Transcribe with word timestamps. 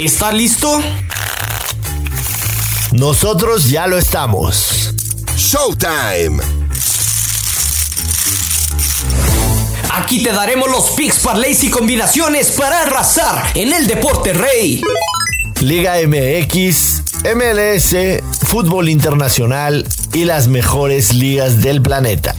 ¿Está 0.00 0.32
listo? 0.32 0.80
Nosotros 2.92 3.68
ya 3.68 3.86
lo 3.86 3.98
estamos. 3.98 4.94
Showtime. 5.36 6.42
Aquí 9.92 10.22
te 10.22 10.32
daremos 10.32 10.70
los 10.70 10.92
picks, 10.92 11.18
parlays 11.18 11.62
y 11.64 11.70
combinaciones 11.70 12.52
para 12.52 12.80
arrasar 12.80 13.52
en 13.54 13.74
el 13.74 13.86
deporte 13.86 14.32
rey. 14.32 14.80
Liga 15.60 15.96
MX, 16.06 17.02
MLS, 17.36 18.22
fútbol 18.46 18.88
internacional 18.88 19.86
y 20.14 20.24
las 20.24 20.48
mejores 20.48 21.12
ligas 21.12 21.60
del 21.60 21.82
planeta. 21.82 22.34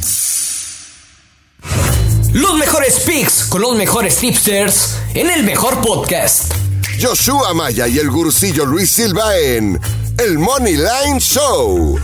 Los 2.33 2.55
mejores 2.55 3.01
picks 3.01 3.43
con 3.43 3.61
los 3.61 3.75
mejores 3.75 4.15
tipsters 4.15 4.97
en 5.13 5.29
el 5.29 5.43
mejor 5.43 5.79
podcast. 5.81 6.70
Joshua 7.01 7.55
Maya 7.55 7.87
y 7.87 7.97
el 7.97 8.11
gurucillo 8.11 8.63
Luis 8.63 8.91
Silva 8.91 9.35
en 9.35 9.79
El 10.19 10.37
Money 10.37 10.75
Line 10.75 11.19
Show. 11.19 11.99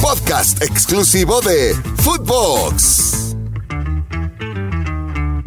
Podcast 0.00 0.62
exclusivo 0.62 1.40
de 1.40 1.74
Footbox. 2.04 3.17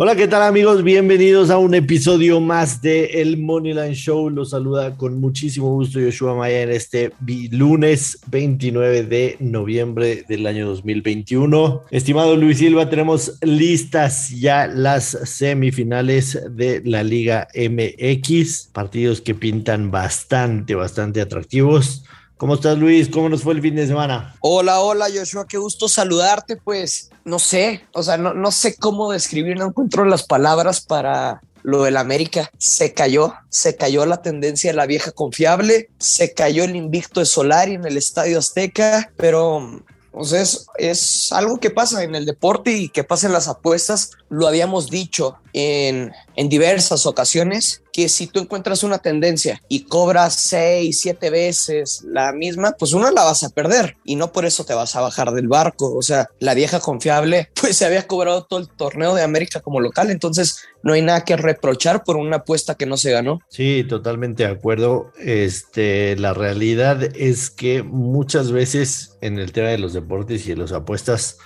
Hola, 0.04 0.16
¿qué 0.16 0.28
tal 0.28 0.42
amigos? 0.42 0.84
Bienvenidos 0.84 1.52
a 1.52 1.60
un 1.60 1.76
episodio 1.76 2.42
más 2.42 2.82
de 2.82 3.22
El 3.22 3.38
Moneyline 3.38 3.94
Show. 3.94 4.32
Los 4.32 4.50
saluda 4.50 4.98
con 4.98 5.22
muchísimo 5.22 5.76
gusto 5.76 6.00
Joshua 6.00 6.34
Maya 6.34 6.64
en 6.64 6.72
este 6.72 7.14
lunes 7.52 8.18
29 8.26 9.04
de 9.04 9.38
noviembre 9.40 10.26
del 10.28 10.48
año 10.48 10.68
2021. 10.70 11.84
Estimado 11.92 12.36
Luis 12.36 12.58
Silva, 12.58 12.90
tenemos 12.90 13.38
listas 13.44 14.32
ya 14.32 14.66
las 14.66 15.06
semifinales 15.06 16.40
de 16.50 16.82
la 16.84 17.04
Liga 17.04 17.48
MX. 17.54 18.70
Partidos 18.74 19.22
que 19.22 19.36
pintan 19.36 19.92
bastante, 19.92 20.74
bastante 20.74 21.22
atractivos. 21.22 22.06
¿Cómo 22.38 22.56
estás, 22.56 22.76
Luis? 22.80 23.08
¿Cómo 23.08 23.30
nos 23.30 23.44
fue 23.44 23.54
el 23.54 23.62
fin 23.62 23.76
de 23.76 23.86
semana? 23.86 24.34
Hola, 24.40 24.80
hola, 24.80 25.10
Joshua, 25.16 25.46
qué 25.48 25.60
gusto 25.60 25.88
saludarte. 25.88 26.56
Pues 26.56 27.11
no 27.24 27.40
sé, 27.40 27.86
o 27.94 28.04
sea, 28.04 28.18
no, 28.18 28.34
no 28.34 28.52
sé 28.52 28.76
cómo 28.76 29.12
describir, 29.12 29.58
no 29.58 29.68
encuentro 29.68 30.06
las 30.06 30.24
palabras 30.24 30.82
para 30.82 31.42
lo 31.64 31.84
del 31.84 31.98
América. 31.98 32.52
Se 32.58 32.94
cayó, 32.94 33.34
se 33.50 33.76
cayó 33.76 34.06
la 34.06 34.22
tendencia 34.22 34.72
de 34.72 34.78
la 34.78 34.86
vieja 34.86 35.12
confiable, 35.12 35.90
se 36.00 36.34
cayó 36.34 36.64
el 36.64 36.76
invicto 36.76 37.20
de 37.20 37.26
Solari 37.26 37.76
en 37.76 37.86
el 37.86 37.98
Estadio 37.98 38.40
Azteca, 38.40 39.12
pero 39.18 39.84
sea, 40.22 40.42
es, 40.42 40.68
es, 40.78 41.32
algo 41.32 41.58
que 41.60 41.70
pasa 41.70 42.04
en 42.04 42.16
el 42.16 42.26
deporte 42.26 42.72
y 42.72 42.90
que 42.90 43.04
pasa 43.04 43.28
en 43.28 43.34
las 43.34 43.48
apuestas. 43.48 44.12
Lo 44.30 44.48
habíamos 44.48 44.90
dicho 44.90 45.38
en, 45.54 46.12
en 46.36 46.50
diversas 46.50 47.06
ocasiones, 47.06 47.81
que 47.92 48.10
si 48.10 48.28
tú 48.28 48.40
encuentras 48.40 48.84
una 48.84 49.00
tendencia 49.00 49.62
y 49.68 49.84
cobras 49.84 50.36
seis, 50.36 51.00
siete 51.02 51.30
veces 51.30 52.04
la 52.08 52.32
misma, 52.32 52.74
pues 52.78 52.94
una 52.94 53.12
la 53.12 53.24
vas 53.24 53.44
a 53.44 53.50
perder 53.50 53.98
y 54.06 54.16
no 54.16 54.32
por 54.32 54.46
eso 54.46 54.66
te 54.66 54.74
vas 54.74 54.96
a 54.96 55.02
bajar 55.02 55.32
del 55.32 55.48
barco. 55.48 55.94
O 55.96 56.02
sea, 56.02 56.30
la 56.40 56.54
vieja 56.54 56.80
confiable, 56.80 57.50
pues 57.62 57.78
se 57.78 57.86
había 57.86 58.08
cobrado 58.08 58.44
todo 58.44 58.60
el 58.60 58.70
torneo 58.70 59.14
de 59.16 59.24
América 59.24 59.62
como 59.62 59.80
local, 59.80 60.10
entonces 60.12 60.64
no 60.84 60.94
hay 60.94 61.02
nada 61.02 61.24
que 61.24 61.38
reprochar 61.38 62.04
por 62.04 62.18
una 62.18 62.38
apuesta 62.38 62.76
que 62.76 62.86
no 62.86 62.98
se 62.98 63.12
ganó. 63.12 63.40
Sí, 63.50 63.86
totalmente 63.88 64.44
de 64.44 64.50
acuerdo. 64.50 65.12
Este, 65.20 66.16
la 66.18 66.34
realidad 66.34 67.04
es 67.16 67.50
que 67.50 67.84
muchas 67.84 68.52
veces 68.52 69.18
en 69.22 69.38
el 69.38 69.52
tema 69.52 69.70
de 69.70 69.78
los 69.78 69.94
deportes 69.94 70.46
y 70.46 70.50
de 70.50 70.58
las 70.58 70.72
apuestas, 70.72 71.38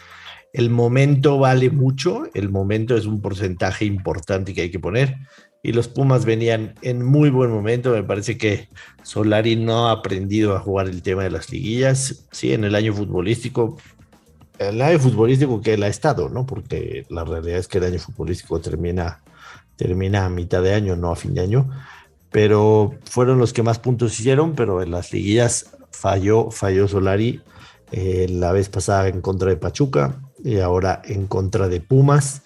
el 0.53 0.69
momento 0.69 1.37
vale 1.37 1.69
mucho, 1.69 2.29
el 2.33 2.49
momento 2.49 2.95
es 2.95 3.05
un 3.05 3.21
porcentaje 3.21 3.83
importante 3.83 4.53
que 4.53 4.61
hay 4.61 4.71
que 4.71 4.79
poner 4.79 5.17
y 5.65 5.71
los 5.71 5.87
Pumas 5.87 6.25
venían 6.25 6.75
en 6.83 7.03
muy 7.03 7.31
buen 7.31 7.49
momento. 7.49 7.89
Me 7.89 8.03
parece 8.03 8.37
que 8.37 8.69
Solari 9.01 9.55
no 9.55 9.87
ha 9.87 9.93
aprendido 9.93 10.55
a 10.55 10.59
jugar 10.59 10.87
el 10.87 11.01
tema 11.01 11.23
de 11.23 11.31
las 11.31 11.49
liguillas. 11.49 12.27
Sí, 12.31 12.53
en 12.53 12.65
el 12.65 12.75
año 12.75 12.93
futbolístico, 12.93 13.75
el 14.59 14.79
año 14.79 14.99
futbolístico 14.99 15.61
que 15.61 15.73
él 15.73 15.81
ha 15.81 15.87
estado, 15.87 16.29
¿no? 16.29 16.45
Porque 16.45 17.07
la 17.09 17.23
realidad 17.23 17.57
es 17.57 17.67
que 17.67 17.79
el 17.79 17.85
año 17.85 17.97
futbolístico 17.97 18.61
termina, 18.61 19.23
termina 19.75 20.25
a 20.25 20.29
mitad 20.29 20.61
de 20.61 20.75
año, 20.75 20.95
no 20.95 21.11
a 21.11 21.15
fin 21.15 21.33
de 21.33 21.41
año. 21.41 21.67
Pero 22.29 22.93
fueron 23.09 23.39
los 23.39 23.51
que 23.51 23.63
más 23.63 23.79
puntos 23.79 24.19
hicieron, 24.19 24.53
pero 24.53 24.83
en 24.83 24.91
las 24.91 25.11
liguillas 25.11 25.75
falló, 25.89 26.51
falló 26.51 26.87
Solari. 26.87 27.41
Eh, 27.91 28.27
la 28.29 28.51
vez 28.51 28.69
pasada 28.69 29.07
en 29.07 29.19
contra 29.21 29.49
de 29.49 29.57
Pachuca, 29.57 30.21
y 30.43 30.59
ahora 30.59 31.01
en 31.05 31.25
contra 31.25 31.67
de 31.69 31.81
Pumas, 31.81 32.43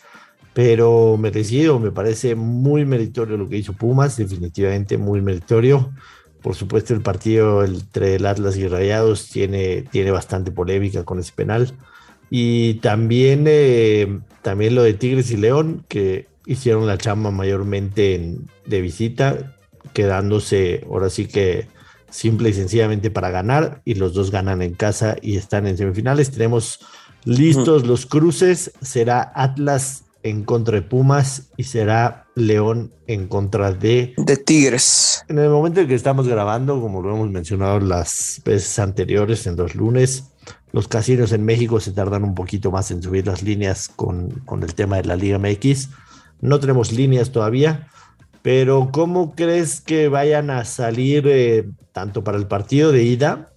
pero 0.60 1.16
merecido, 1.16 1.80
me 1.80 1.90
parece 1.90 2.36
muy 2.36 2.84
meritorio 2.84 3.38
lo 3.38 3.48
que 3.48 3.56
hizo 3.56 3.72
Pumas, 3.72 4.18
definitivamente 4.18 4.98
muy 4.98 5.22
meritorio. 5.22 5.94
Por 6.42 6.54
supuesto, 6.54 6.94
el 6.94 7.00
partido 7.00 7.64
entre 7.64 8.16
el 8.16 8.26
Atlas 8.26 8.58
y 8.58 8.68
Rayados 8.68 9.30
tiene, 9.30 9.84
tiene 9.84 10.12
bastante 10.12 10.52
polémica 10.52 11.06
con 11.06 11.18
ese 11.18 11.32
penal. 11.34 11.74
Y 12.30 12.74
también, 12.82 13.46
eh, 13.48 14.20
también 14.42 14.76
lo 14.76 14.84
de 14.84 14.96
Tigres 14.96 15.32
y 15.32 15.38
León, 15.38 15.86
que 15.88 16.28
hicieron 16.46 16.88
la 16.88 16.98
chamba 16.98 17.32
mayormente 17.32 18.36
de 18.66 18.82
visita, 18.82 19.56
quedándose 19.94 20.86
ahora 20.90 21.10
sí 21.10 21.28
que 21.28 21.70
simple 22.10 22.50
y 22.50 22.54
sencillamente 22.54 23.12
para 23.12 23.30
ganar. 23.30 23.82
Y 23.86 23.94
los 23.94 24.14
dos 24.14 24.30
ganan 24.30 24.62
en 24.62 24.74
casa 24.74 25.16
y 25.22 25.38
están 25.38 25.68
en 25.68 25.78
semifinales. 25.78 26.32
Tenemos 26.32 26.82
Listos 27.24 27.86
los 27.86 28.06
cruces, 28.06 28.72
será 28.82 29.32
Atlas 29.36 30.04
en 30.24 30.44
contra 30.44 30.76
de 30.76 30.82
Pumas 30.82 31.50
y 31.58 31.64
será 31.64 32.28
León 32.36 32.94
en 33.08 33.28
contra 33.28 33.72
de... 33.72 34.14
De 34.18 34.38
Tigres. 34.38 35.24
En 35.28 35.40
el 35.40 35.50
momento 35.50 35.82
en 35.82 35.88
que 35.88 35.96
estamos 35.96 36.28
grabando, 36.28 36.82
como 36.82 37.02
lo 37.02 37.16
hemos 37.16 37.30
mencionado 37.30 37.80
las 37.80 38.42
veces 38.46 38.80
anteriores, 38.80 39.48
en 39.48 39.56
los 39.56 39.76
lunes, 39.76 40.32
los 40.72 40.88
casinos 40.88 41.32
en 41.32 41.46
México 41.46 41.80
se 41.80 41.92
tardan 41.92 42.24
un 42.24 42.36
poquito 42.36 42.72
más 42.72 42.92
en 42.92 43.02
subir 43.02 43.26
las 43.28 43.44
líneas 43.44 43.90
con, 43.90 44.30
con 44.46 44.64
el 44.64 44.74
tema 44.76 44.98
de 44.98 45.06
la 45.06 45.16
Liga 45.16 45.40
MX. 45.40 45.90
No 46.42 46.60
tenemos 46.60 46.92
líneas 46.92 47.32
todavía, 47.32 47.88
pero 48.42 48.90
¿cómo 48.92 49.36
crees 49.36 49.82
que 49.82 50.08
vayan 50.08 50.50
a 50.50 50.66
salir 50.66 51.26
eh, 51.28 51.70
tanto 51.92 52.24
para 52.24 52.38
el 52.38 52.48
partido 52.48 52.92
de 52.92 53.04
ida, 53.04 53.52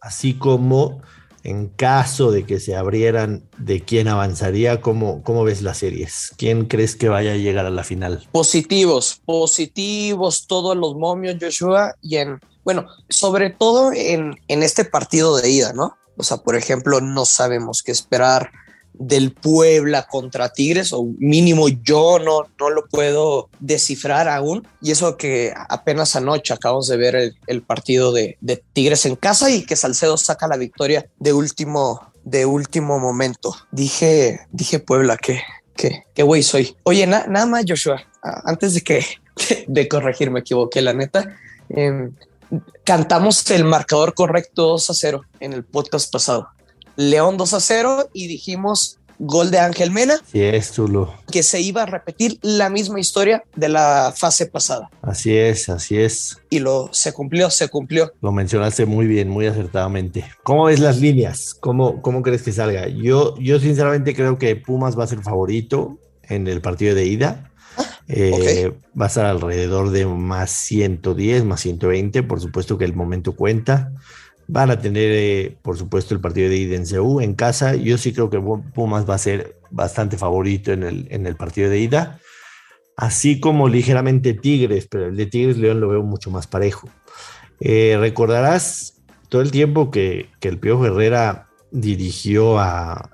así 0.00 0.34
como 0.34 1.00
en 1.48 1.68
caso 1.68 2.30
de 2.30 2.44
que 2.44 2.60
se 2.60 2.76
abrieran, 2.76 3.42
de 3.56 3.82
quién 3.82 4.06
avanzaría, 4.06 4.82
¿cómo, 4.82 5.22
cómo 5.22 5.44
ves 5.44 5.62
las 5.62 5.78
series? 5.78 6.30
¿Quién 6.36 6.66
crees 6.66 6.94
que 6.94 7.08
vaya 7.08 7.32
a 7.32 7.36
llegar 7.36 7.64
a 7.64 7.70
la 7.70 7.84
final? 7.84 8.28
Positivos, 8.32 9.22
positivos 9.24 10.46
todos 10.46 10.76
los 10.76 10.94
momios, 10.96 11.36
Joshua, 11.40 11.94
y 12.02 12.18
en, 12.18 12.38
bueno, 12.64 12.86
sobre 13.08 13.48
todo 13.48 13.92
en, 13.94 14.38
en 14.48 14.62
este 14.62 14.84
partido 14.84 15.38
de 15.38 15.48
ida, 15.48 15.72
¿no? 15.72 15.96
O 16.18 16.22
sea, 16.22 16.36
por 16.36 16.54
ejemplo, 16.54 17.00
no 17.00 17.24
sabemos 17.24 17.82
qué 17.82 17.92
esperar 17.92 18.50
del 18.94 19.32
Puebla 19.32 20.06
contra 20.06 20.52
Tigres, 20.52 20.92
o 20.92 21.04
mínimo 21.18 21.68
yo 21.68 22.18
no, 22.18 22.46
no 22.58 22.70
lo 22.70 22.86
puedo 22.86 23.48
descifrar 23.60 24.28
aún. 24.28 24.66
Y 24.82 24.90
eso 24.90 25.16
que 25.16 25.52
apenas 25.68 26.16
anoche 26.16 26.52
acabamos 26.52 26.88
de 26.88 26.96
ver 26.96 27.34
el, 27.46 27.62
partido 27.62 28.12
de, 28.12 28.36
Tigres 28.72 29.06
en 29.06 29.16
casa 29.16 29.50
y 29.50 29.64
que 29.64 29.76
Salcedo 29.76 30.16
saca 30.16 30.48
la 30.48 30.56
victoria 30.56 31.08
de 31.18 31.32
último, 31.32 32.12
de 32.24 32.46
último 32.46 32.98
momento. 32.98 33.54
Dije, 33.70 34.40
dije 34.50 34.80
Puebla, 34.80 35.16
que, 35.16 35.40
que, 35.76 36.02
qué 36.14 36.22
güey 36.22 36.42
soy. 36.42 36.76
Oye, 36.82 37.06
nada 37.06 37.46
más, 37.46 37.64
Joshua, 37.66 38.02
antes 38.22 38.74
de 38.74 38.80
que 38.80 39.04
de 39.66 39.88
corregir, 39.88 40.30
me 40.30 40.40
equivoqué, 40.40 40.82
la 40.82 40.92
neta. 40.92 41.36
Em, 41.68 42.12
cantamos 42.84 43.48
el 43.50 43.64
marcador 43.64 44.14
correcto 44.14 44.68
2 44.68 44.90
a 44.90 44.94
0 44.94 45.22
en 45.40 45.52
el 45.52 45.64
podcast 45.64 46.12
pasado. 46.12 46.48
León 46.98 47.36
2 47.36 47.54
a 47.54 47.60
0 47.60 48.10
y 48.12 48.26
dijimos 48.26 48.98
gol 49.20 49.52
de 49.52 49.60
Ángel 49.60 49.92
Mena. 49.92 50.16
Sí, 50.32 50.42
es, 50.42 50.72
Tulo. 50.72 51.14
Que 51.30 51.44
se 51.44 51.60
iba 51.60 51.84
a 51.84 51.86
repetir 51.86 52.40
la 52.42 52.70
misma 52.70 52.98
historia 52.98 53.44
de 53.54 53.68
la 53.68 54.12
fase 54.16 54.46
pasada. 54.46 54.90
Así 55.00 55.36
es, 55.36 55.68
así 55.68 55.96
es. 55.96 56.38
Y 56.50 56.58
lo 56.58 56.88
se 56.92 57.12
cumplió, 57.12 57.50
se 57.50 57.68
cumplió. 57.68 58.12
Lo 58.20 58.32
mencionaste 58.32 58.84
muy 58.84 59.06
bien, 59.06 59.28
muy 59.28 59.46
acertadamente. 59.46 60.24
¿Cómo 60.42 60.64
ves 60.64 60.80
las 60.80 61.00
líneas? 61.00 61.54
¿Cómo, 61.60 62.02
cómo 62.02 62.20
crees 62.22 62.42
que 62.42 62.50
salga? 62.50 62.88
Yo, 62.88 63.36
yo 63.38 63.60
sinceramente 63.60 64.12
creo 64.12 64.36
que 64.36 64.56
Pumas 64.56 64.98
va 64.98 65.04
a 65.04 65.08
ser 65.08 65.22
favorito 65.22 66.00
en 66.24 66.48
el 66.48 66.60
partido 66.60 66.96
de 66.96 67.06
ida. 67.06 67.52
Ah, 67.76 67.84
eh, 68.08 68.72
va 69.00 69.04
a 69.04 69.08
estar 69.08 69.26
alrededor 69.26 69.90
de 69.90 70.04
más 70.04 70.50
110, 70.50 71.44
más 71.44 71.60
120. 71.60 72.24
Por 72.24 72.40
supuesto 72.40 72.76
que 72.76 72.86
el 72.86 72.96
momento 72.96 73.36
cuenta. 73.36 73.92
Van 74.48 74.70
a 74.70 74.80
tener, 74.80 75.10
eh, 75.12 75.56
por 75.62 75.76
supuesto, 75.76 76.14
el 76.14 76.20
partido 76.20 76.48
de 76.48 76.56
ida 76.56 76.76
en 76.76 77.22
en 77.22 77.34
casa. 77.34 77.76
Yo 77.76 77.98
sí 77.98 78.12
creo 78.12 78.30
que 78.30 78.40
Pumas 78.40 79.08
va 79.08 79.14
a 79.14 79.18
ser 79.18 79.60
bastante 79.70 80.16
favorito 80.16 80.72
en 80.72 80.82
el, 80.82 81.06
en 81.10 81.26
el 81.26 81.36
partido 81.36 81.70
de 81.70 81.78
ida. 81.78 82.18
Así 82.96 83.38
como 83.38 83.68
ligeramente 83.68 84.34
Tigres, 84.34 84.88
pero 84.90 85.06
el 85.06 85.16
de 85.16 85.26
Tigres 85.26 85.58
León 85.58 85.80
lo 85.80 85.88
veo 85.88 86.02
mucho 86.02 86.30
más 86.30 86.46
parejo. 86.46 86.88
Eh, 87.60 87.96
recordarás 88.00 88.94
todo 89.28 89.42
el 89.42 89.50
tiempo 89.50 89.90
que, 89.90 90.30
que, 90.40 90.48
el 90.48 90.58
Pío 90.58 90.84
Herrera 90.84 91.48
dirigió 91.70 92.58
a 92.58 93.10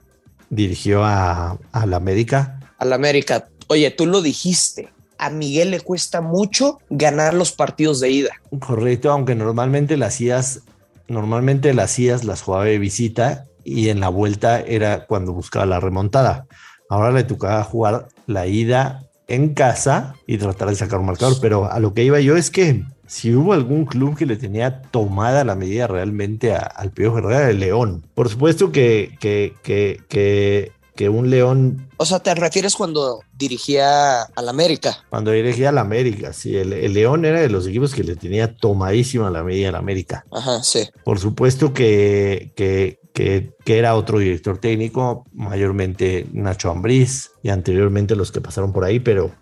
dirigió 0.49 1.05
a, 1.05 1.59
a 1.73 1.87
la 1.87 1.97
América. 1.97 2.61
A 2.79 2.85
la 2.85 2.95
América. 2.95 3.49
Oye, 3.67 3.91
tú 3.91 4.07
lo 4.07 4.23
dijiste 4.23 4.95
a 5.19 5.31
Miguel 5.31 5.71
le 5.71 5.81
cuesta 5.81 6.21
mucho 6.21 6.79
ganar 6.91 7.35
los 7.35 7.53
partidos 7.53 8.01
de 8.01 8.11
ida. 8.11 8.31
Correcto, 8.61 9.11
aunque 9.11 9.35
normalmente 9.35 9.97
las 9.97 10.21
idas, 10.21 10.63
normalmente 11.09 11.75
las 11.75 11.99
idas 11.99 12.25
las 12.25 12.43
jugaba 12.43 12.65
de 12.65 12.79
visita 12.79 13.47
y 13.65 13.89
en 13.89 14.01
la 14.01 14.09
vuelta 14.09 14.61
era 14.61 15.07
cuando 15.07 15.33
buscaba 15.33 15.67
la 15.67 15.81
remontada. 15.81 16.47
Ahora 16.89 17.13
le 17.13 17.25
tocaba 17.25 17.63
jugar 17.65 18.09
la 18.27 18.47
ida 18.47 19.09
en 19.27 19.55
casa 19.55 20.15
y 20.27 20.39
tratar 20.39 20.69
de 20.69 20.75
sacar 20.75 21.01
un 21.01 21.07
marcador, 21.07 21.39
pero 21.41 21.71
a 21.71 21.79
lo 21.81 21.95
que 21.95 22.05
iba 22.05 22.21
yo 22.21 22.37
es 22.37 22.51
que 22.51 22.85
si 23.07 23.35
hubo 23.35 23.53
algún 23.53 23.85
club 23.85 24.17
que 24.17 24.27
le 24.27 24.37
tenía 24.37 24.83
tomada 24.83 25.45
la 25.45 25.55
medida 25.55 25.87
realmente 25.87 26.55
al 26.55 26.91
Pío 26.91 27.17
Herrera, 27.17 27.51
el 27.51 27.61
León. 27.61 28.07
Por 28.15 28.29
supuesto 28.29 28.73
que, 28.73 29.17
que, 29.21 29.55
que, 29.63 30.03
que 30.09 30.73
que 30.95 31.09
un 31.09 31.31
León. 31.31 31.89
O 31.97 32.07
sea, 32.07 32.21
¿te 32.21 32.35
refieres 32.35 32.75
cuando 32.77 33.21
dirigía 33.33 34.23
al 34.23 34.49
América? 34.49 35.05
Cuando 35.11 35.31
dirigía 35.31 35.71
al 35.71 35.79
América, 35.79 36.33
sí. 36.33 36.57
El, 36.57 36.93
León 36.93 37.25
era 37.25 37.41
de 37.41 37.49
los 37.49 37.67
equipos 37.67 37.95
que 37.95 38.05
le 38.05 38.17
tenía 38.17 38.57
tomadísima 38.57 39.31
la 39.31 39.43
medida 39.43 39.71
al 39.71 39.77
América. 39.77 40.25
Ajá, 40.31 40.63
sí. 40.63 40.89
Por 41.05 41.19
supuesto 41.19 41.73
que, 41.73 42.53
que, 42.57 43.01
que, 43.13 43.55
que 43.65 43.79
era 43.79 43.97
otro 43.97 44.19
director 44.19 44.59
técnico, 44.59 45.27
mayormente 45.33 46.27
Nacho 46.33 46.71
Ambriz 46.71 47.33
y 47.43 47.49
anteriormente 47.49 48.17
los 48.17 48.31
que 48.33 48.41
pasaron 48.41 48.73
por 48.73 48.85
ahí, 48.85 49.01
pero 49.01 49.33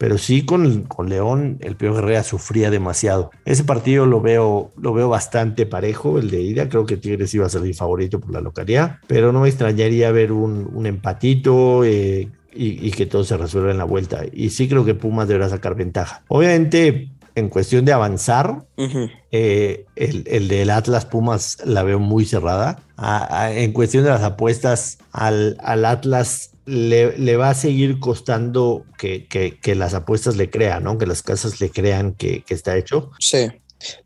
pero 0.00 0.16
sí 0.16 0.46
con, 0.46 0.84
con 0.84 1.10
León 1.10 1.58
el 1.60 1.76
Pío 1.76 1.98
Herrera 1.98 2.22
sufría 2.22 2.70
demasiado. 2.70 3.32
Ese 3.44 3.64
partido 3.64 4.06
lo 4.06 4.22
veo, 4.22 4.70
lo 4.80 4.94
veo 4.94 5.10
bastante 5.10 5.66
parejo, 5.66 6.18
el 6.18 6.30
de 6.30 6.40
ida, 6.40 6.70
creo 6.70 6.86
que 6.86 6.96
Tigres 6.96 7.34
iba 7.34 7.44
a 7.44 7.50
salir 7.50 7.74
favorito 7.74 8.18
por 8.18 8.32
la 8.32 8.40
localidad, 8.40 8.96
pero 9.06 9.30
no 9.30 9.40
me 9.40 9.48
extrañaría 9.50 10.10
ver 10.10 10.32
un, 10.32 10.70
un 10.72 10.86
empatito. 10.86 11.84
Eh, 11.84 12.30
y, 12.52 12.90
que 12.90 13.06
todo 13.06 13.22
se 13.24 13.36
resuelva 13.36 13.70
en 13.70 13.78
la 13.78 13.84
vuelta. 13.84 14.22
Y 14.32 14.50
sí 14.50 14.68
creo 14.68 14.84
que 14.84 14.94
Pumas 14.94 15.28
deberá 15.28 15.48
sacar 15.48 15.76
ventaja. 15.76 16.24
Obviamente, 16.26 17.10
en 17.36 17.48
cuestión 17.48 17.84
de 17.84 17.92
avanzar, 17.92 18.64
eh, 19.30 19.84
el, 19.94 20.24
el, 20.26 20.48
del 20.48 20.70
Atlas 20.70 21.04
Pumas 21.04 21.58
la 21.64 21.84
veo 21.84 22.00
muy 22.00 22.24
cerrada. 22.24 22.82
en 23.50 23.72
cuestión 23.72 24.02
de 24.02 24.10
las 24.10 24.22
apuestas, 24.22 24.98
al, 25.12 25.58
al 25.62 25.84
Atlas 25.84 26.50
le, 26.70 27.36
va 27.36 27.50
a 27.50 27.54
seguir 27.54 27.98
costando 27.98 28.84
que, 28.96 29.26
que, 29.26 29.74
las 29.74 29.94
apuestas 29.94 30.36
le 30.36 30.50
crean, 30.50 30.84
¿no? 30.84 30.98
Que 30.98 31.06
las 31.06 31.22
casas 31.22 31.60
le 31.60 31.70
crean 31.70 32.14
que, 32.14 32.42
que 32.42 32.54
está 32.54 32.76
hecho. 32.76 33.10
Sí, 33.18 33.48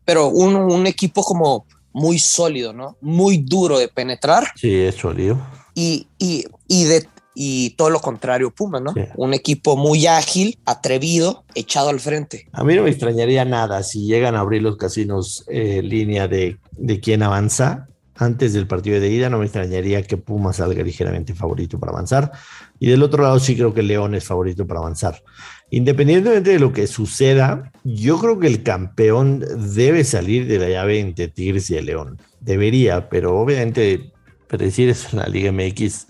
pero 0.03 0.27
un, 0.29 0.55
un, 0.55 0.87
equipo 0.87 1.23
como 1.23 1.67
muy 1.93 2.17
sólido, 2.17 2.73
¿no? 2.73 2.97
Muy 3.01 3.37
duro 3.37 3.77
de 3.77 3.87
penetrar. 3.87 4.45
Sí, 4.55 4.73
es 4.73 4.95
sólido. 4.95 5.39
Y, 5.75 6.07
y, 6.17 6.45
y, 6.67 6.85
de, 6.85 7.07
y 7.35 7.71
todo 7.71 7.91
lo 7.91 7.99
contrario, 7.99 8.49
Puma, 8.51 8.79
¿no? 8.79 8.93
Un 9.15 9.33
equipo 9.33 9.77
muy 9.77 10.07
ágil, 10.07 10.57
atrevido, 10.65 11.43
echado 11.53 11.89
al 11.89 11.99
frente. 11.99 12.47
A 12.51 12.63
mí 12.63 12.75
no 12.75 12.83
me 12.83 12.89
extrañaría 12.89 13.45
nada 13.45 13.83
si 13.83 14.07
llegan 14.07 14.35
a 14.35 14.39
abrir 14.39 14.63
los 14.63 14.77
casinos 14.77 15.43
eh, 15.49 15.81
línea 15.83 16.27
de, 16.27 16.57
de 16.71 16.99
quién 16.99 17.21
avanza 17.21 17.87
antes 18.17 18.53
del 18.53 18.67
partido 18.67 18.99
de 18.99 19.09
ida, 19.09 19.29
no 19.29 19.39
me 19.39 19.45
extrañaría 19.45 20.01
que 20.03 20.17
Pumas 20.17 20.57
salga 20.57 20.83
ligeramente 20.83 21.33
favorito 21.33 21.79
para 21.79 21.91
avanzar. 21.91 22.31
Y 22.79 22.89
del 22.89 23.03
otro 23.03 23.23
lado 23.23 23.39
sí 23.39 23.55
creo 23.55 23.73
que 23.73 23.83
León 23.83 24.15
es 24.15 24.23
favorito 24.23 24.65
para 24.65 24.79
avanzar. 24.79 25.21
Independientemente 25.69 26.51
de 26.51 26.59
lo 26.59 26.71
que 26.71 26.87
suceda, 26.87 27.71
yo 27.83 28.17
creo 28.19 28.39
que 28.39 28.47
el 28.47 28.63
campeón 28.63 29.43
debe 29.73 30.03
salir 30.03 30.47
de 30.47 30.59
la 30.59 30.69
llave 30.69 30.99
entre 30.99 31.27
Tigres 31.27 31.69
y 31.69 31.75
el 31.75 31.87
León. 31.87 32.21
Debería, 32.39 33.09
pero 33.09 33.37
obviamente 33.37 34.11
predecir 34.47 34.89
eso 34.89 35.09
en 35.11 35.17
la 35.17 35.27
Liga 35.27 35.51
MX 35.51 36.07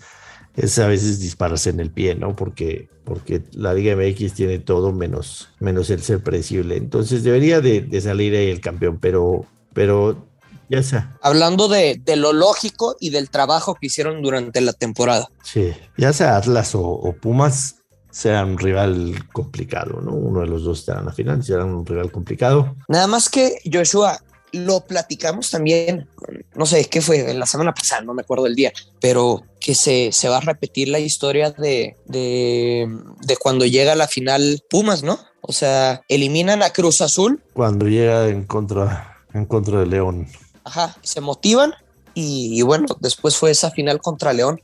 es 0.56 0.78
a 0.78 0.86
veces 0.86 1.20
dispararse 1.20 1.70
en 1.70 1.80
el 1.80 1.90
pie, 1.90 2.14
¿no? 2.14 2.36
Porque, 2.36 2.88
porque 3.04 3.42
la 3.52 3.74
Liga 3.74 3.96
MX 3.96 4.32
tiene 4.32 4.58
todo 4.58 4.92
menos, 4.92 5.50
menos 5.58 5.90
el 5.90 6.00
ser 6.02 6.22
predecible. 6.22 6.76
Entonces 6.76 7.24
debería 7.24 7.60
de, 7.60 7.82
de 7.82 8.00
salir 8.00 8.34
ahí 8.34 8.48
el 8.48 8.60
campeón, 8.60 8.98
pero, 9.00 9.44
pero 9.74 10.25
ya 10.68 10.82
sea. 10.82 11.16
Hablando 11.22 11.68
de, 11.68 12.00
lo 12.16 12.32
lógico 12.32 12.96
y 13.00 13.10
del 13.10 13.30
trabajo 13.30 13.74
que 13.74 13.86
hicieron 13.86 14.22
durante 14.22 14.60
la 14.60 14.72
temporada. 14.72 15.28
Sí, 15.42 15.72
ya 15.96 16.12
sea 16.12 16.36
Atlas 16.36 16.72
o, 16.74 17.14
Pumas, 17.20 17.76
serán 18.10 18.50
un 18.50 18.58
rival 18.58 19.14
complicado, 19.32 20.00
¿no? 20.00 20.12
Uno 20.12 20.40
de 20.40 20.46
los 20.46 20.64
dos 20.64 20.80
estará 20.80 21.00
en 21.00 21.06
la 21.06 21.12
final, 21.12 21.44
serán 21.44 21.74
un 21.74 21.84
rival 21.84 22.10
complicado. 22.10 22.74
Nada 22.88 23.06
más 23.06 23.28
que 23.28 23.58
Joshua, 23.70 24.18
lo 24.52 24.80
platicamos 24.86 25.50
también, 25.50 26.08
no 26.54 26.66
sé 26.66 26.86
qué 26.86 27.00
fue, 27.00 27.30
en 27.30 27.38
la 27.38 27.46
semana 27.46 27.74
pasada, 27.74 28.02
no 28.02 28.14
me 28.14 28.22
acuerdo 28.22 28.46
el 28.46 28.54
día, 28.54 28.72
pero 29.00 29.42
que 29.60 29.74
se, 29.74 30.10
se 30.12 30.28
va 30.28 30.38
a 30.38 30.40
repetir 30.40 30.88
la 30.88 30.98
historia 30.98 31.50
de, 31.50 31.96
de, 32.06 32.88
de, 33.20 33.36
cuando 33.36 33.66
llega 33.66 33.92
a 33.92 33.96
la 33.96 34.08
final 34.08 34.62
Pumas, 34.70 35.02
¿no? 35.02 35.18
O 35.42 35.52
sea, 35.52 36.02
eliminan 36.08 36.62
a 36.62 36.70
Cruz 36.70 37.00
Azul. 37.00 37.42
Cuando 37.52 37.86
llega 37.86 38.28
en 38.28 38.44
contra, 38.44 39.24
en 39.32 39.44
contra 39.44 39.80
de 39.80 39.86
León 39.86 40.26
ajá, 40.66 40.96
se 41.02 41.20
motivan 41.20 41.72
y, 42.12 42.62
bueno, 42.62 42.86
después 43.00 43.36
fue 43.36 43.50
esa 43.50 43.70
final 43.70 44.00
contra 44.00 44.32
León. 44.32 44.60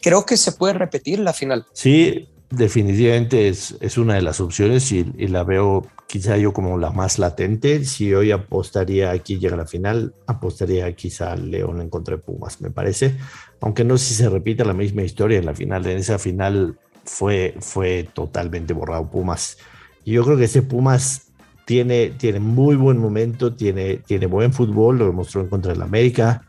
Creo 0.00 0.26
que 0.26 0.36
se 0.36 0.52
puede 0.52 0.72
repetir 0.72 1.18
la 1.18 1.32
final. 1.32 1.66
Sí, 1.74 2.28
definitivamente 2.50 3.48
es, 3.48 3.98
una 3.98 4.14
de 4.14 4.22
las 4.22 4.40
opciones 4.40 4.90
y, 4.90 5.04
la 5.28 5.44
veo 5.44 5.86
quizá 6.08 6.36
yo 6.38 6.52
como 6.52 6.78
la 6.78 6.90
más 6.90 7.18
latente. 7.18 7.84
Si 7.84 8.12
hoy 8.14 8.32
apostaría 8.32 9.10
aquí 9.10 9.38
llega 9.38 9.56
la 9.56 9.66
final, 9.66 10.14
apostaría 10.26 10.90
quizá 10.96 11.36
León 11.36 11.82
en 11.82 11.90
contra 11.90 12.16
de 12.16 12.22
Pumas, 12.22 12.60
me 12.60 12.70
parece. 12.70 13.16
Aunque 13.60 13.84
no 13.84 13.98
sé 13.98 14.06
si 14.06 14.14
se 14.14 14.28
repita 14.30 14.64
la 14.64 14.74
misma 14.74 15.02
historia 15.02 15.38
en 15.38 15.46
la 15.46 15.54
final. 15.54 15.86
En 15.86 15.98
esa 15.98 16.18
final 16.18 16.78
fue, 17.04 17.54
fue 17.60 18.08
totalmente 18.14 18.72
borrado 18.72 19.10
Pumas. 19.10 19.58
Y 20.04 20.12
yo 20.12 20.24
creo 20.24 20.38
que 20.38 20.44
ese 20.44 20.62
Pumas 20.62 21.33
tiene, 21.64 22.10
tiene 22.10 22.40
muy 22.40 22.76
buen 22.76 22.98
momento, 22.98 23.54
tiene, 23.54 23.96
tiene 23.96 24.26
buen 24.26 24.52
fútbol, 24.52 24.98
lo 24.98 25.06
demostró 25.06 25.40
en 25.40 25.48
contra 25.48 25.72
del 25.72 25.82
América, 25.82 26.42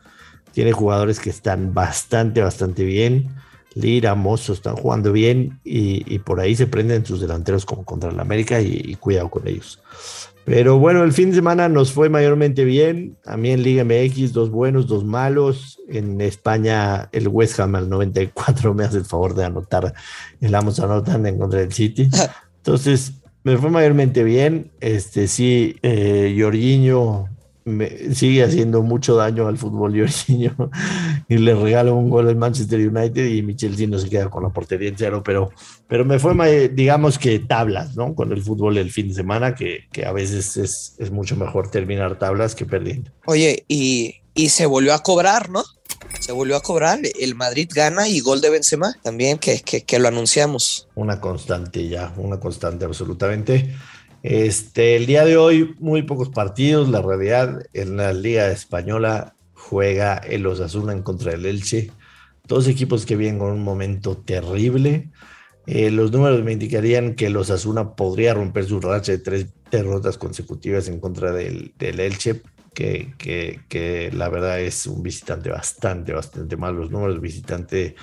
tiene 0.52 0.72
jugadores 0.72 1.20
que 1.20 1.30
están 1.30 1.74
bastante, 1.74 2.42
bastante 2.42 2.84
bien. 2.84 3.28
Lira, 3.74 4.14
Mozo 4.14 4.54
están 4.54 4.74
jugando 4.74 5.12
bien 5.12 5.60
y, 5.62 6.18
por 6.20 6.40
ahí 6.40 6.56
se 6.56 6.66
prenden 6.66 7.04
sus 7.04 7.20
delanteros 7.20 7.66
como 7.66 7.84
contra 7.84 8.08
el 8.08 8.18
América 8.18 8.60
y, 8.62 8.94
cuidado 8.94 9.28
con 9.28 9.46
ellos. 9.46 9.80
Pero 10.46 10.78
bueno, 10.78 11.02
el 11.04 11.12
fin 11.12 11.30
de 11.30 11.36
semana 11.36 11.68
nos 11.68 11.92
fue 11.92 12.08
mayormente 12.08 12.64
bien. 12.64 13.18
A 13.26 13.36
mí 13.36 13.50
en 13.50 13.62
Liga 13.62 13.84
MX, 13.84 14.32
dos 14.32 14.48
buenos, 14.48 14.86
dos 14.86 15.04
malos. 15.04 15.78
En 15.88 16.20
España, 16.22 17.10
el 17.12 17.28
West 17.28 17.60
Ham 17.60 17.74
al 17.74 17.90
94 17.90 18.72
me 18.74 18.84
hace 18.84 18.98
el 18.98 19.04
favor 19.04 19.34
de 19.34 19.44
anotar 19.44 19.92
el 20.40 20.54
Amos 20.54 20.80
anotan 20.80 21.26
en 21.26 21.38
contra 21.38 21.60
del 21.60 21.72
City. 21.72 22.08
Entonces, 22.58 23.12
me 23.46 23.56
fue 23.56 23.70
mayormente 23.70 24.24
bien. 24.24 24.72
Este 24.80 25.28
sí, 25.28 25.76
eh, 25.82 26.36
Jorginho 26.36 27.28
me 27.64 28.12
sigue 28.12 28.42
haciendo 28.42 28.82
mucho 28.82 29.14
daño 29.14 29.46
al 29.46 29.56
fútbol 29.56 29.96
Jorginho 29.96 30.52
y 31.28 31.38
le 31.38 31.54
regalo 31.54 31.94
un 31.94 32.10
gol 32.10 32.26
al 32.26 32.34
Manchester 32.34 32.80
United 32.80 33.24
y 33.24 33.42
Michel 33.42 33.76
sí 33.76 33.86
no 33.86 34.00
se 34.00 34.08
queda 34.08 34.30
con 34.30 34.42
la 34.42 34.48
portería 34.48 34.88
en 34.88 34.98
cero, 34.98 35.22
pero, 35.24 35.52
pero 35.86 36.04
me 36.04 36.18
fue, 36.18 36.70
digamos 36.70 37.20
que 37.20 37.38
tablas, 37.38 37.96
¿no? 37.96 38.16
Con 38.16 38.32
el 38.32 38.42
fútbol 38.42 38.78
el 38.78 38.90
fin 38.90 39.08
de 39.08 39.14
semana, 39.14 39.54
que, 39.54 39.84
que 39.92 40.06
a 40.06 40.12
veces 40.12 40.56
es, 40.56 40.96
es, 40.98 41.12
mucho 41.12 41.36
mejor 41.36 41.70
terminar 41.70 42.18
tablas 42.18 42.56
que 42.56 42.66
perdiendo. 42.66 43.12
Oye, 43.26 43.64
y, 43.68 44.22
y 44.34 44.48
se 44.48 44.66
volvió 44.66 44.92
a 44.92 45.04
cobrar, 45.04 45.50
¿no? 45.50 45.62
Se 46.20 46.32
volvió 46.32 46.56
a 46.56 46.60
cobrar, 46.60 46.98
el 47.18 47.34
Madrid 47.34 47.68
gana 47.74 48.08
y 48.08 48.20
gol 48.20 48.40
de 48.40 48.50
Benzema 48.50 48.94
también, 49.02 49.38
que, 49.38 49.60
que, 49.62 49.98
lo 49.98 50.08
anunciamos. 50.08 50.88
Una 50.94 51.20
constante 51.20 51.88
ya, 51.88 52.12
una 52.16 52.38
constante 52.40 52.84
absolutamente. 52.84 53.74
Este, 54.22 54.96
el 54.96 55.06
día 55.06 55.24
de 55.24 55.36
hoy, 55.36 55.74
muy 55.78 56.02
pocos 56.02 56.30
partidos, 56.30 56.88
la 56.88 57.02
realidad, 57.02 57.62
en 57.72 57.96
la 57.96 58.12
Liga 58.12 58.50
Española 58.50 59.34
juega 59.54 60.16
el 60.16 60.46
Osasuna 60.46 60.92
en 60.92 61.02
contra 61.02 61.32
del 61.32 61.46
Elche, 61.46 61.90
dos 62.46 62.68
equipos 62.68 63.06
que 63.06 63.16
vienen 63.16 63.38
con 63.38 63.52
un 63.52 63.62
momento 63.62 64.16
terrible. 64.16 65.10
Eh, 65.66 65.90
los 65.90 66.12
números 66.12 66.42
me 66.44 66.52
indicarían 66.52 67.14
que 67.14 67.26
el 67.26 67.36
Osasuna 67.36 67.94
podría 67.96 68.34
romper 68.34 68.66
su 68.66 68.80
racha 68.80 69.12
de 69.12 69.18
tres 69.18 69.46
derrotas 69.70 70.16
consecutivas 70.16 70.88
en 70.88 71.00
contra 71.00 71.32
del, 71.32 71.74
del 71.76 72.00
Elche, 72.00 72.42
que, 72.76 74.10
la 74.12 74.28
verdad 74.28 74.60
es 74.60 74.86
un 74.86 75.02
visitante 75.02 75.50
bastante, 75.50 76.12
bastante 76.12 76.56
mal. 76.56 76.76
Los 76.76 76.90
números 76.90 77.20
visitante 77.20 77.96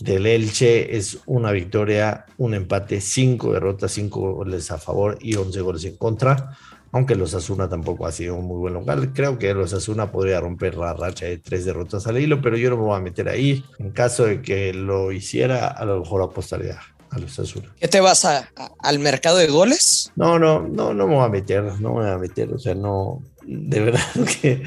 del 0.00 0.26
Elche 0.26 0.96
es 0.96 1.18
una 1.26 1.52
victoria, 1.52 2.26
un 2.36 2.54
empate, 2.54 3.00
cinco 3.00 3.52
derrotas, 3.52 3.92
cinco 3.92 4.34
goles 4.34 4.70
a 4.70 4.78
favor 4.78 5.16
y 5.20 5.36
once 5.36 5.60
goles 5.60 5.84
en 5.84 5.96
contra. 5.96 6.56
Aunque 6.92 7.14
los 7.14 7.34
Asuna 7.34 7.68
tampoco 7.68 8.06
ha 8.06 8.12
sido 8.12 8.36
un 8.36 8.46
muy 8.46 8.58
buen 8.58 8.74
local, 8.74 9.12
creo 9.12 9.38
que 9.38 9.52
los 9.52 9.72
Asuna 9.72 10.10
podría 10.10 10.40
romper 10.40 10.76
la 10.76 10.94
racha 10.94 11.26
de 11.26 11.36
tres 11.38 11.64
derrotas 11.64 12.06
al 12.06 12.18
hilo, 12.18 12.40
pero 12.40 12.56
yo 12.56 12.70
no 12.70 12.76
me 12.76 12.84
voy 12.84 12.96
a 12.96 13.00
meter 13.00 13.28
ahí. 13.28 13.64
En 13.78 13.90
caso 13.90 14.24
de 14.24 14.40
que 14.40 14.72
lo 14.72 15.12
hiciera, 15.12 15.66
a 15.66 15.84
lo 15.84 16.00
mejor 16.00 16.22
apostaría 16.22 16.78
a 17.10 17.18
los 17.18 17.38
Asuna. 17.38 17.72
¿Qué 17.78 17.88
te 17.88 18.00
vas 18.00 18.24
a, 18.24 18.50
al 18.78 18.98
mercado 18.98 19.36
de 19.36 19.48
goles? 19.48 20.10
No, 20.16 20.38
no, 20.38 20.60
no, 20.60 20.94
no 20.94 21.06
me 21.06 21.14
voy 21.16 21.24
a 21.24 21.28
meter, 21.28 21.64
no 21.80 21.94
me 21.94 22.02
voy 22.02 22.10
a 22.10 22.18
meter, 22.18 22.52
o 22.52 22.58
sea, 22.58 22.74
no, 22.74 23.22
de 23.46 23.80
verdad 23.80 24.00
que 24.42 24.62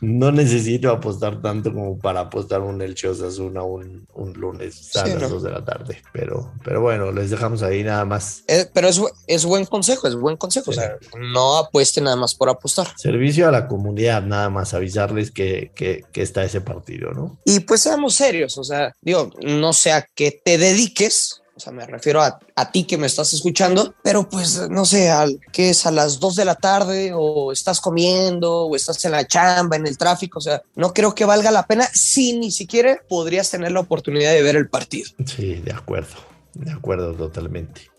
no 0.00 0.32
necesito 0.32 0.90
apostar 0.90 1.40
tanto 1.42 1.72
como 1.72 1.98
para 1.98 2.20
apostar 2.20 2.60
un 2.60 2.80
Elche 2.80 3.08
Osasuna 3.08 3.62
un, 3.62 4.06
un 4.14 4.32
lunes 4.32 4.96
a 4.96 5.06
las 5.06 5.30
2 5.30 5.42
de 5.42 5.50
la 5.50 5.64
tarde. 5.64 6.02
Pero, 6.12 6.52
pero 6.64 6.80
bueno, 6.80 7.12
les 7.12 7.30
dejamos 7.30 7.62
ahí 7.62 7.82
nada 7.82 8.04
más. 8.04 8.44
Eh, 8.48 8.66
pero 8.72 8.88
es, 8.88 9.00
es, 9.26 9.44
buen 9.44 9.66
consejo, 9.66 10.08
es 10.08 10.14
buen 10.14 10.36
consejo. 10.36 10.70
O 10.70 10.74
sea, 10.74 10.96
no 11.18 11.58
apueste 11.58 12.00
nada 12.00 12.16
más 12.16 12.34
por 12.34 12.48
apostar. 12.48 12.88
Servicio 12.96 13.48
a 13.48 13.52
la 13.52 13.68
comunidad, 13.68 14.22
nada 14.22 14.48
más 14.48 14.74
avisarles 14.74 15.30
que, 15.30 15.72
que, 15.74 16.04
que 16.12 16.22
está 16.22 16.42
ese 16.44 16.60
partido, 16.60 17.12
¿no? 17.12 17.38
Y 17.44 17.60
pues 17.60 17.82
seamos 17.82 18.14
serios, 18.14 18.56
o 18.58 18.64
sea, 18.64 18.94
digo, 19.00 19.30
no 19.42 19.72
sé 19.72 19.92
a 19.92 20.06
qué 20.14 20.40
te 20.44 20.58
dediques, 20.58 21.41
o 21.54 21.60
sea, 21.60 21.72
me 21.72 21.86
refiero 21.86 22.22
a, 22.22 22.38
ti 22.72 22.84
que 22.84 22.96
me 22.96 23.06
estás 23.06 23.32
escuchando, 23.32 23.94
pero 24.02 24.28
pues 24.28 24.68
no 24.70 24.84
sé, 24.84 25.10
al, 25.10 25.38
que 25.52 25.70
es 25.70 25.84
a 25.86 25.90
las 25.90 26.18
2 26.18 26.36
de 26.36 26.44
la 26.44 26.54
tarde 26.54 27.12
o 27.14 27.52
estás 27.52 27.80
comiendo 27.80 28.66
o 28.66 28.76
estás 28.76 29.04
en 29.04 29.12
la 29.12 29.26
chamba, 29.26 29.76
en 29.76 29.86
el 29.86 29.98
tráfico, 29.98 30.38
o 30.38 30.42
sea, 30.42 30.62
no 30.74 30.94
creo 30.94 31.14
que 31.14 31.24
valga 31.24 31.50
la 31.50 31.66
pena 31.66 31.86
si 31.92 32.38
ni 32.38 32.50
siquiera 32.50 32.98
podrías 33.08 33.50
tener 33.50 33.72
la 33.72 33.80
oportunidad 33.80 34.32
de 34.32 34.42
ver 34.42 34.56
el 34.56 34.68
partido. 34.68 35.10
Sí, 35.26 35.54
de 35.56 35.72
acuerdo, 35.72 36.16
de 36.54 36.72
acuerdo 36.72 37.14
totalmente. 37.14 37.92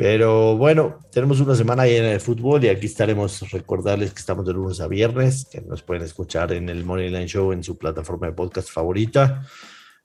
Pero 0.00 0.56
bueno, 0.56 0.98
tenemos 1.12 1.40
una 1.40 1.54
semana 1.54 1.84
llena 1.84 2.08
de 2.08 2.20
fútbol 2.20 2.64
y 2.64 2.68
aquí 2.68 2.86
estaremos 2.86 3.50
recordarles 3.50 4.14
que 4.14 4.20
estamos 4.20 4.46
de 4.46 4.54
lunes 4.54 4.80
a 4.80 4.88
viernes, 4.88 5.44
que 5.44 5.60
nos 5.60 5.82
pueden 5.82 6.02
escuchar 6.02 6.52
en 6.54 6.70
el 6.70 6.86
Money 6.86 7.10
Line 7.10 7.28
Show 7.28 7.52
en 7.52 7.62
su 7.62 7.76
plataforma 7.76 8.26
de 8.26 8.32
podcast 8.32 8.70
favorita. 8.70 9.46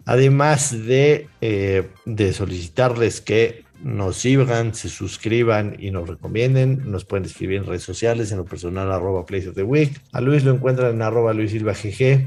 Además 0.06 0.86
de, 0.86 1.28
eh, 1.42 1.88
de 2.06 2.34
solicitarles 2.34 3.22
que 3.22 3.66
nos 3.84 4.18
sigan, 4.18 4.74
se 4.74 4.90
suscriban 4.90 5.76
y 5.80 5.92
nos 5.92 6.08
recomienden. 6.08 6.92
Nos 6.92 7.06
pueden 7.06 7.26
escribir 7.26 7.58
en 7.58 7.66
redes 7.66 7.84
sociales, 7.84 8.32
en 8.32 8.38
lo 8.38 8.46
personal, 8.46 8.92
arroba 8.92 9.26
Place 9.26 9.50
of 9.50 9.56
the 9.56 9.64
Week. 9.64 10.00
A 10.12 10.22
Luis 10.22 10.44
lo 10.44 10.52
encuentran 10.52 10.96
en 10.96 11.02
arroba 11.02 11.34
Luis 11.34 11.52
Silva 11.52 11.74
GG. 11.74 12.26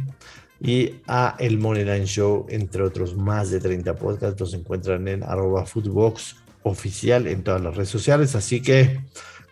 Y 0.61 0.95
a 1.07 1.37
El 1.39 1.59
Moneyline 1.59 2.07
Show, 2.07 2.47
entre 2.49 2.83
otros 2.83 3.17
más 3.17 3.51
de 3.51 3.61
30 3.61 3.95
podcasts, 3.95 4.41
los 4.41 4.55
encuentran 4.55 5.07
en 5.07 5.23
arroba 5.23 5.65
Footbox 5.65 6.37
oficial 6.65 7.29
en 7.29 7.45
todas 7.45 7.63
las 7.63 7.77
redes 7.77 7.91
sociales. 7.91 8.35
Así 8.35 8.61
que 8.61 9.01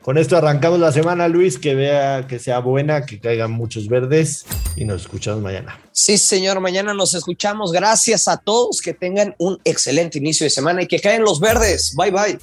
con 0.07 0.19
esto 0.19 0.37
arrancamos 0.37 0.79
la 0.79 0.93
semana, 0.93 1.27
Luis, 1.27 1.59
que 1.59 1.75
vea 1.75 2.29
que 2.29 2.39
sea 2.39 2.61
buena, 2.61 3.05
que 3.05 3.19
caigan 3.19 3.51
muchos 3.51 3.89
verdes 3.89 4.47
y 4.77 4.85
nos 4.85 5.01
escuchamos 5.03 5.43
mañana. 5.43 5.81
Sí, 5.91 6.17
señor, 6.17 6.61
mañana 6.61 6.95
nos 6.95 7.15
escuchamos. 7.15 7.73
Gracias 7.73 8.29
a 8.29 8.37
todos, 8.37 8.81
que 8.81 8.95
tengan 8.95 9.35
un 9.39 9.59
excelente 9.65 10.19
inicio 10.19 10.45
de 10.45 10.51
semana 10.51 10.83
y 10.83 10.87
que 10.87 11.01
caigan 11.01 11.25
los 11.25 11.41
verdes. 11.41 11.93
Bye 11.97 12.13
bye. 12.13 12.39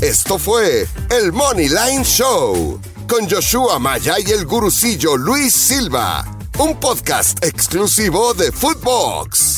Esto 0.00 0.38
fue 0.38 0.86
el 1.10 1.32
Money 1.32 1.68
Line 1.68 2.04
Show 2.04 2.80
con 3.08 3.28
Joshua 3.28 3.80
Maya 3.80 4.14
y 4.24 4.30
el 4.30 4.46
gurucillo 4.46 5.16
Luis 5.16 5.52
Silva, 5.52 6.38
un 6.60 6.78
podcast 6.78 7.44
exclusivo 7.44 8.34
de 8.34 8.52
Footbox. 8.52 9.55